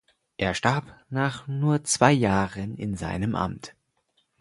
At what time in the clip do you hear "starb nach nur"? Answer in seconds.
0.55-1.83